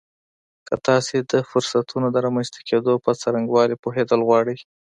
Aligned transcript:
که 0.67 0.75
تاسې 0.87 1.15
د 1.31 1.33
فرصتونو 1.49 2.07
د 2.11 2.17
رامنځته 2.25 2.59
کېدو 2.69 2.93
په 3.05 3.11
څرنګوالي 3.21 3.75
پوهېدل 3.83 4.19
غواړئ. 4.27 4.57